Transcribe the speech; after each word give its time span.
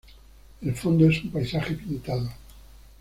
El 0.63 0.73
fondo 0.73 1.07
es 1.07 1.23
un 1.23 1.29
paisaje 1.29 1.75
pintado. 1.75 2.27